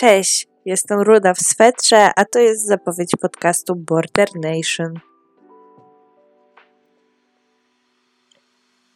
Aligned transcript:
Cześć, 0.00 0.48
jestem 0.64 1.00
Ruda 1.00 1.34
w 1.34 1.38
swetrze, 1.38 2.10
a 2.16 2.24
to 2.24 2.38
jest 2.38 2.66
zapowiedź 2.66 3.10
podcastu 3.20 3.74
Border 3.76 4.28
Nation. 4.34 4.94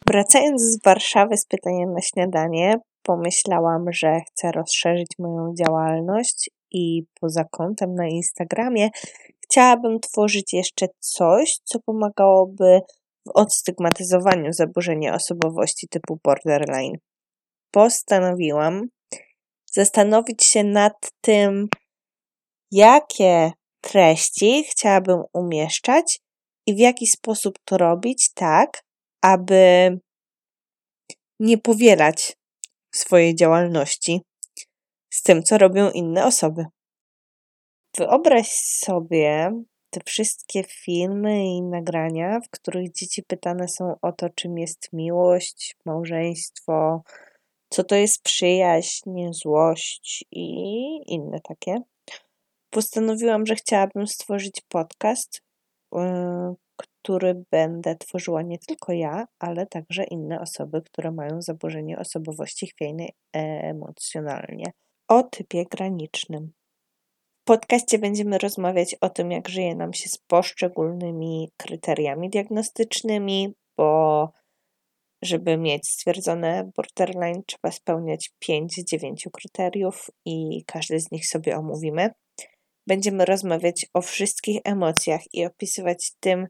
Wracając 0.07 0.61
z 0.61 0.83
Warszawy 0.83 1.37
z 1.37 1.45
pytaniem 1.45 1.93
na 1.93 2.01
śniadanie, 2.01 2.79
pomyślałam, 3.01 3.85
że 3.91 4.19
chcę 4.27 4.51
rozszerzyć 4.51 5.07
moją 5.19 5.53
działalność 5.55 6.49
i 6.71 7.03
poza 7.21 7.43
kontem 7.51 7.95
na 7.95 8.07
Instagramie 8.07 8.89
chciałabym 9.43 9.99
tworzyć 9.99 10.53
jeszcze 10.53 10.87
coś, 10.99 11.57
co 11.63 11.79
pomagałoby 11.79 12.81
w 13.27 13.29
odstygmatyzowaniu 13.33 14.53
zaburzenia 14.53 15.15
osobowości 15.15 15.87
typu 15.87 16.19
borderline. 16.23 16.97
Postanowiłam 17.71 18.87
zastanowić 19.75 20.43
się 20.43 20.63
nad 20.63 21.11
tym, 21.21 21.67
jakie 22.71 23.51
treści 23.81 24.63
chciałabym 24.63 25.23
umieszczać 25.33 26.19
i 26.67 26.75
w 26.75 26.79
jaki 26.79 27.07
sposób 27.07 27.59
to 27.65 27.77
robić 27.77 28.33
tak, 28.33 28.83
aby 29.21 29.89
nie 31.39 31.57
powielać 31.57 32.37
swojej 32.95 33.35
działalności 33.35 34.21
z 35.13 35.23
tym, 35.23 35.43
co 35.43 35.57
robią 35.57 35.91
inne 35.91 36.25
osoby. 36.25 36.65
Wyobraź 37.97 38.51
sobie 38.51 39.51
te 39.89 39.99
wszystkie 40.05 40.63
filmy 40.63 41.45
i 41.45 41.61
nagrania, 41.61 42.39
w 42.39 42.49
których 42.49 42.91
dzieci 42.91 43.23
pytane 43.23 43.67
są 43.67 43.95
o 44.01 44.11
to, 44.11 44.29
czym 44.29 44.57
jest 44.57 44.89
miłość, 44.93 45.75
małżeństwo, 45.85 47.01
co 47.73 47.83
to 47.83 47.95
jest 47.95 48.23
przyjaźń, 48.23 49.11
złość 49.31 50.25
i 50.31 50.45
inne 51.05 51.39
takie. 51.39 51.77
Postanowiłam, 52.69 53.45
że 53.45 53.55
chciałabym 53.55 54.07
stworzyć 54.07 54.61
podcast, 54.69 55.41
yy, 55.93 56.01
który 56.77 57.43
będę 57.51 57.95
tworzyła 57.95 58.41
nie 58.41 58.57
tylko 58.67 58.93
ja, 58.93 59.27
ale 59.39 59.67
także 59.67 60.03
inne 60.03 60.41
osoby, 60.41 60.81
które 60.81 61.11
mają 61.11 61.41
zaburzenie 61.41 61.99
osobowości 61.99 62.67
chwiejnej 62.67 63.13
emocjonalnie 63.33 64.71
o 65.07 65.23
typie 65.23 65.65
granicznym. 65.65 66.51
W 67.41 67.43
podcaście 67.45 67.99
będziemy 67.99 68.37
rozmawiać 68.37 68.95
o 69.01 69.09
tym, 69.09 69.31
jak 69.31 69.49
żyje 69.49 69.75
nam 69.75 69.93
się 69.93 70.09
z 70.09 70.17
poszczególnymi 70.17 71.51
kryteriami 71.57 72.29
diagnostycznymi, 72.29 73.53
bo 73.77 74.31
żeby 75.25 75.57
mieć 75.57 75.87
stwierdzone 75.87 76.71
borderline, 76.75 77.41
trzeba 77.47 77.71
spełniać 77.71 78.31
5-9 78.49 79.13
kryteriów 79.33 80.09
i 80.25 80.63
każdy 80.65 80.99
z 80.99 81.11
nich 81.11 81.27
sobie 81.27 81.57
omówimy. 81.57 82.09
Będziemy 82.87 83.25
rozmawiać 83.25 83.85
o 83.93 84.01
wszystkich 84.01 84.61
emocjach 84.63 85.21
i 85.33 85.45
opisywać 85.45 86.11
tym, 86.19 86.47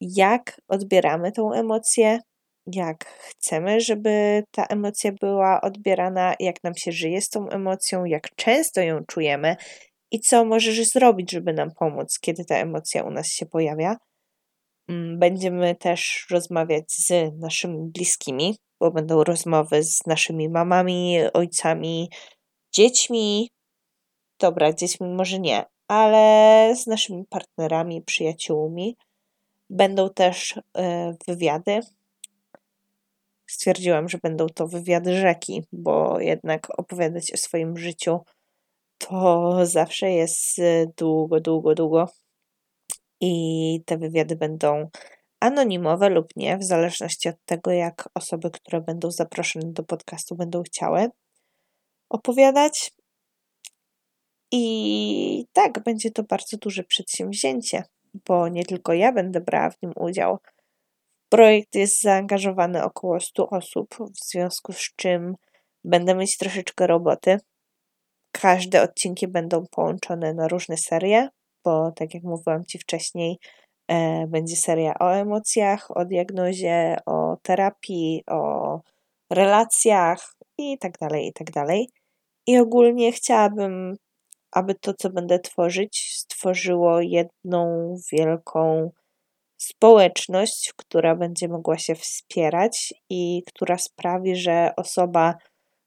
jak 0.00 0.60
odbieramy 0.68 1.32
tą 1.32 1.52
emocję, 1.52 2.18
jak 2.66 3.04
chcemy, 3.04 3.80
żeby 3.80 4.44
ta 4.50 4.66
emocja 4.66 5.12
była 5.20 5.60
odbierana, 5.60 6.34
jak 6.40 6.64
nam 6.64 6.74
się 6.76 6.92
żyje 6.92 7.20
z 7.20 7.28
tą 7.28 7.48
emocją, 7.48 8.04
jak 8.04 8.34
często 8.34 8.80
ją 8.80 9.04
czujemy 9.06 9.56
i 10.12 10.20
co 10.20 10.44
możesz 10.44 10.88
zrobić, 10.88 11.32
żeby 11.32 11.52
nam 11.52 11.70
pomóc, 11.78 12.18
kiedy 12.20 12.44
ta 12.44 12.56
emocja 12.56 13.02
u 13.04 13.10
nas 13.10 13.26
się 13.26 13.46
pojawia. 13.46 13.96
Mm, 14.88 15.18
będziemy 15.18 15.74
też 15.74 16.26
rozmawiać 16.30 16.92
z 16.92 17.38
naszymi 17.38 17.90
bliskimi, 17.90 18.56
bo 18.80 18.90
będą 18.90 19.24
rozmowy 19.24 19.82
z 19.82 20.06
naszymi 20.06 20.48
mamami, 20.48 21.18
ojcami, 21.34 22.10
dziećmi. 22.72 23.50
Dobra, 24.40 24.72
dziećmi 24.72 25.08
może 25.08 25.38
nie, 25.38 25.64
ale 25.88 26.74
z 26.76 26.86
naszymi 26.86 27.24
partnerami, 27.30 28.02
przyjaciółmi. 28.02 28.96
Będą 29.70 30.10
też 30.10 30.60
e, 30.76 31.14
wywiady. 31.28 31.80
Stwierdziłam, 33.46 34.08
że 34.08 34.18
będą 34.22 34.46
to 34.46 34.68
wywiady 34.68 35.20
rzeki, 35.20 35.62
bo 35.72 36.20
jednak 36.20 36.78
opowiadać 36.78 37.32
o 37.32 37.36
swoim 37.36 37.76
życiu 37.76 38.20
to 38.98 39.58
zawsze 39.66 40.10
jest 40.10 40.58
e, 40.58 40.86
długo, 40.96 41.40
długo, 41.40 41.74
długo 41.74 42.08
i 43.22 43.82
te 43.86 43.98
wywiady 43.98 44.36
będą 44.36 44.90
anonimowe 45.40 46.10
lub 46.10 46.26
nie, 46.36 46.58
w 46.58 46.64
zależności 46.64 47.28
od 47.28 47.36
tego, 47.44 47.70
jak 47.70 48.08
osoby, 48.14 48.50
które 48.50 48.80
będą 48.80 49.10
zaproszone 49.10 49.72
do 49.72 49.82
podcastu, 49.82 50.36
będą 50.36 50.62
chciały 50.62 51.08
opowiadać. 52.10 52.92
I 54.52 55.46
tak, 55.52 55.82
będzie 55.84 56.10
to 56.10 56.22
bardzo 56.22 56.56
duże 56.56 56.84
przedsięwzięcie, 56.84 57.84
bo 58.26 58.48
nie 58.48 58.64
tylko 58.64 58.92
ja 58.92 59.12
będę 59.12 59.40
brała 59.40 59.70
w 59.70 59.82
nim 59.82 59.92
udział. 59.96 60.38
Projekt 61.28 61.74
jest 61.74 62.02
zaangażowany 62.02 62.84
około 62.84 63.20
100 63.20 63.48
osób, 63.50 63.94
w 63.94 64.30
związku 64.32 64.72
z 64.72 64.94
czym 64.96 65.34
będę 65.84 66.14
mieć 66.14 66.36
troszeczkę 66.36 66.86
roboty. 66.86 67.38
Każde 68.32 68.82
odcinki 68.82 69.28
będą 69.28 69.64
połączone 69.70 70.34
na 70.34 70.48
różne 70.48 70.76
serie, 70.76 71.28
bo 71.64 71.92
tak 71.92 72.14
jak 72.14 72.22
mówiłam 72.22 72.64
Ci 72.64 72.78
wcześniej, 72.78 73.38
e, 73.88 74.26
będzie 74.26 74.56
seria 74.56 74.94
o 75.00 75.14
emocjach, 75.14 75.96
o 75.96 76.04
diagnozie, 76.04 76.96
o 77.06 77.36
terapii, 77.42 78.22
o 78.30 78.80
relacjach 79.30 80.34
i 80.58 80.78
tak 80.78 80.98
dalej, 80.98 81.26
i 81.26 81.32
tak 81.32 81.50
dalej. 81.50 81.88
I 82.46 82.58
ogólnie 82.58 83.12
chciałabym, 83.12 83.96
aby 84.52 84.74
to, 84.74 84.94
co 84.94 85.10
będę 85.10 85.38
tworzyć, 85.38 86.14
stworzyło 86.16 87.00
jedną 87.00 87.94
wielką 88.12 88.90
społeczność, 89.56 90.72
która 90.76 91.16
będzie 91.16 91.48
mogła 91.48 91.78
się 91.78 91.94
wspierać 91.94 92.94
i 93.10 93.42
która 93.46 93.78
sprawi, 93.78 94.36
że 94.36 94.70
osoba 94.76 95.34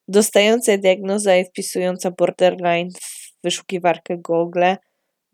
dostająca 0.08 0.78
diagnozę 0.78 1.40
i 1.40 1.46
wpisująca 1.46 2.12
borderline 2.12 2.90
w 3.02 3.26
wyszukiwarkę 3.44 4.18
Google 4.18 4.64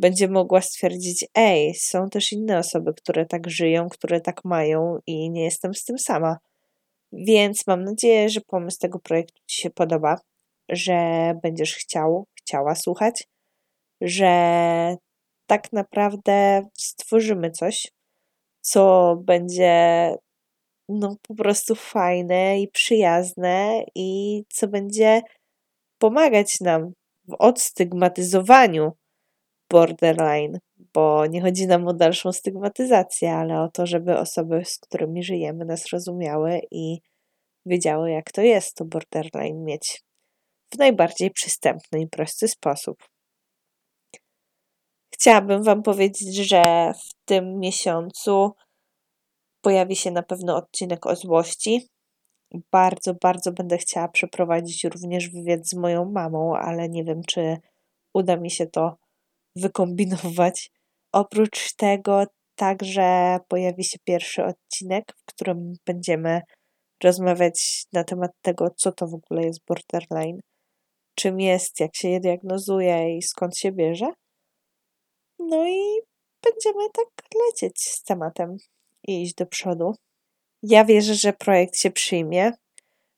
będzie 0.01 0.27
mogła 0.27 0.61
stwierdzić: 0.61 1.25
Ej, 1.35 1.75
są 1.75 2.09
też 2.09 2.31
inne 2.31 2.57
osoby, 2.57 2.93
które 2.93 3.25
tak 3.25 3.49
żyją, 3.49 3.89
które 3.89 4.21
tak 4.21 4.45
mają 4.45 4.97
i 5.07 5.29
nie 5.29 5.43
jestem 5.43 5.73
z 5.73 5.83
tym 5.83 5.99
sama. 5.99 6.37
Więc 7.11 7.67
mam 7.67 7.83
nadzieję, 7.83 8.29
że 8.29 8.41
pomysł 8.41 8.77
tego 8.79 8.99
projektu 8.99 9.41
Ci 9.47 9.61
się 9.61 9.69
podoba, 9.69 10.19
że 10.69 10.93
będziesz 11.43 11.75
chciał, 11.75 12.27
chciała 12.39 12.75
słuchać, 12.75 13.27
że 14.01 14.31
tak 15.47 15.73
naprawdę 15.73 16.61
stworzymy 16.77 17.51
coś, 17.51 17.87
co 18.61 19.15
będzie 19.23 20.15
no 20.89 21.15
po 21.27 21.35
prostu 21.35 21.75
fajne 21.75 22.61
i 22.61 22.67
przyjazne 22.67 23.83
i 23.95 24.41
co 24.49 24.67
będzie 24.67 25.21
pomagać 25.97 26.59
nam 26.61 26.91
w 27.27 27.35
odstygmatyzowaniu 27.39 28.91
borderline, 29.71 30.59
bo 30.93 31.25
nie 31.25 31.41
chodzi 31.41 31.67
nam 31.67 31.87
o 31.87 31.93
dalszą 31.93 32.31
stygmatyzację, 32.31 33.33
ale 33.33 33.61
o 33.61 33.69
to, 33.69 33.85
żeby 33.85 34.17
osoby, 34.17 34.61
z 34.65 34.77
którymi 34.77 35.23
żyjemy, 35.23 35.65
nas 35.65 35.85
rozumiały 35.93 36.61
i 36.71 36.99
wiedziały, 37.65 38.11
jak 38.11 38.31
to 38.31 38.41
jest 38.41 38.75
to 38.75 38.85
borderline 38.85 39.63
mieć 39.63 40.03
w 40.73 40.77
najbardziej 40.77 41.31
przystępny 41.31 42.01
i 42.01 42.07
prosty 42.07 42.47
sposób. 42.47 42.97
Chciałabym 45.13 45.63
Wam 45.63 45.83
powiedzieć, 45.83 46.35
że 46.35 46.93
w 46.93 47.25
tym 47.25 47.59
miesiącu 47.59 48.51
pojawi 49.61 49.95
się 49.95 50.11
na 50.11 50.23
pewno 50.23 50.55
odcinek 50.55 51.05
o 51.05 51.15
złości. 51.15 51.87
Bardzo, 52.71 53.13
bardzo 53.21 53.51
będę 53.51 53.77
chciała 53.77 54.07
przeprowadzić 54.07 54.83
również 54.83 55.29
wywiad 55.29 55.67
z 55.67 55.73
moją 55.73 56.11
mamą, 56.11 56.55
ale 56.55 56.89
nie 56.89 57.03
wiem, 57.03 57.21
czy 57.27 57.57
uda 58.13 58.37
mi 58.37 58.51
się 58.51 58.67
to 58.67 59.00
wykombinować. 59.55 60.71
Oprócz 61.11 61.75
tego 61.75 62.23
także 62.55 63.37
pojawi 63.47 63.83
się 63.83 63.97
pierwszy 64.03 64.43
odcinek, 64.43 65.13
w 65.17 65.25
którym 65.25 65.73
będziemy 65.85 66.41
rozmawiać 67.03 67.85
na 67.93 68.03
temat 68.03 68.31
tego, 68.41 68.69
co 68.77 68.91
to 68.91 69.07
w 69.07 69.13
ogóle 69.13 69.45
jest 69.45 69.59
borderline, 69.67 70.39
czym 71.15 71.39
jest, 71.39 71.79
jak 71.79 71.95
się 71.95 72.09
je 72.09 72.19
diagnozuje 72.19 73.17
i 73.17 73.21
skąd 73.21 73.57
się 73.57 73.71
bierze. 73.71 74.13
No 75.39 75.67
i 75.67 75.99
będziemy 76.43 76.89
tak 76.93 77.07
lecieć 77.45 77.81
z 77.81 78.03
tematem 78.03 78.57
i 79.07 79.21
iść 79.21 79.33
do 79.33 79.45
przodu. 79.45 79.95
Ja 80.63 80.85
wierzę, 80.85 81.15
że 81.15 81.33
projekt 81.33 81.77
się 81.77 81.91
przyjmie, 81.91 82.51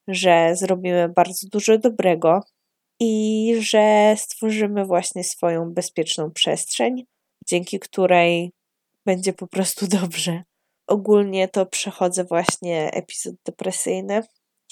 że 0.07 0.55
zrobimy 0.55 1.09
bardzo 1.15 1.47
dużo 1.51 1.77
dobrego, 1.77 2.41
i 3.05 3.55
że 3.59 4.15
stworzymy 4.17 4.85
właśnie 4.85 5.23
swoją 5.23 5.73
bezpieczną 5.73 6.31
przestrzeń, 6.31 7.05
dzięki 7.47 7.79
której 7.79 8.51
będzie 9.05 9.33
po 9.33 9.47
prostu 9.47 9.87
dobrze. 9.87 10.43
Ogólnie 10.87 11.47
to 11.47 11.65
przechodzę 11.65 12.23
właśnie 12.23 12.91
epizod 12.93 13.35
depresyjny 13.45 14.21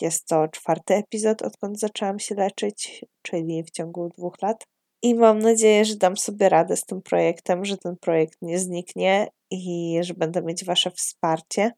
Jest 0.01 0.28
to 0.28 0.48
czwarty 0.48 0.94
epizod, 0.94 1.42
odkąd 1.42 1.80
zaczęłam 1.80 2.19
się 2.19 2.36
leczyć, 2.36 3.06
czyli 3.22 3.63
w 3.63 3.72
ciągu 3.72 4.10
dwóch 4.10 4.42
lat. 4.42 4.63
I 5.04 5.16
mam 5.16 5.39
nadzieję, 5.39 5.86
że 5.86 5.95
dam 5.95 6.18
sobie 6.18 6.50
radę 6.50 6.78
z 6.78 6.86
tym 6.86 7.01
projektem, 7.01 7.66
że 7.66 7.78
ten 7.78 7.98
projekt 7.98 8.38
nie 8.42 8.60
zniknie 8.60 9.28
i 9.51 9.98
że 10.01 10.13
będę 10.13 10.42
mieć 10.42 10.66
Wasze 10.66 10.92
wsparcie 10.92 11.72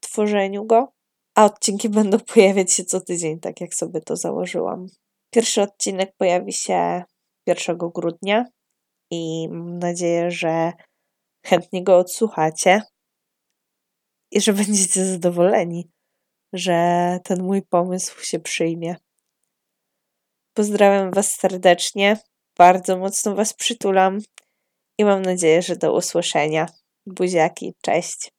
w 0.00 0.08
tworzeniu 0.08 0.64
go. 0.64 0.92
A 1.34 1.44
odcinki 1.44 1.88
będą 1.88 2.18
pojawiać 2.34 2.72
się 2.72 2.84
co 2.84 3.00
tydzień, 3.00 3.40
tak 3.40 3.60
jak 3.60 3.74
sobie 3.74 4.00
to 4.00 4.16
założyłam. 4.16 4.86
Pierwszy 5.34 5.62
odcinek 5.62 6.16
pojawi 6.16 6.52
się 6.52 7.02
1 7.46 7.78
grudnia 7.78 8.44
i 9.10 9.48
mam 9.48 9.78
nadzieję, 9.78 10.30
że 10.30 10.72
chętnie 11.46 11.84
go 11.84 11.98
odsłuchacie 11.98 12.82
i 14.30 14.40
że 14.40 14.52
będziecie 14.62 15.04
zadowoleni, 15.04 15.90
że 16.52 16.74
ten 17.24 17.42
mój 17.42 17.62
pomysł 17.62 18.24
się 18.24 18.40
przyjmie. 18.40 18.96
Pozdrawiam 20.56 21.10
Was 21.10 21.32
serdecznie, 21.32 22.18
bardzo 22.58 22.98
mocno 22.98 23.34
Was 23.34 23.52
przytulam 23.52 24.18
i 24.98 25.04
mam 25.04 25.22
nadzieję, 25.22 25.62
że 25.62 25.76
do 25.76 25.96
usłyszenia. 25.96 26.66
Buziaki, 27.06 27.74
cześć. 27.82 28.33